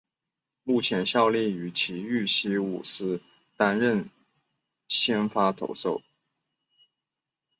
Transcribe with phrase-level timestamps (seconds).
[0.63, 3.21] 目前效力于崎玉西武狮
[3.55, 4.09] 担任
[4.87, 6.01] 先发投手。